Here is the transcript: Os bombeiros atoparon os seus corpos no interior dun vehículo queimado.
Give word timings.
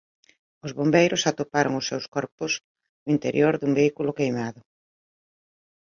Os 0.65 0.71
bombeiros 0.77 1.27
atoparon 1.31 1.73
os 1.79 1.87
seus 1.89 2.05
corpos 2.15 2.51
no 3.03 3.09
interior 3.15 3.53
dun 3.57 3.73
vehículo 3.79 4.11
queimado. 4.19 4.59